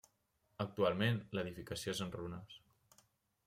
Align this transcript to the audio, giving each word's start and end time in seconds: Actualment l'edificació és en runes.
Actualment 0.65 1.21
l'edificació 1.39 1.95
és 1.97 2.01
en 2.07 2.13
runes. 2.19 2.61